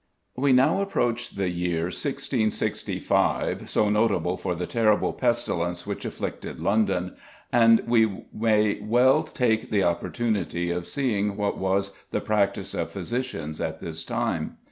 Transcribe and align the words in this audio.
We 0.35 0.51
now 0.51 0.81
approach 0.81 1.29
the 1.29 1.49
year 1.51 1.83
1665, 1.83 3.69
so 3.69 3.87
notable 3.87 4.35
for 4.35 4.55
the 4.55 4.65
terrible 4.65 5.13
pestilence 5.13 5.85
which 5.85 6.05
afflicted 6.05 6.59
London, 6.59 7.15
and 7.53 7.81
we 7.85 8.25
may 8.33 8.79
well 8.81 9.21
take 9.21 9.69
the 9.69 9.83
opportunity 9.83 10.71
of 10.71 10.87
seeing 10.87 11.37
what 11.37 11.59
was 11.59 11.93
the 12.09 12.19
practice 12.19 12.73
of 12.73 12.89
physicians 12.91 13.61
at 13.61 13.79
this 13.79 14.03
time. 14.03 14.57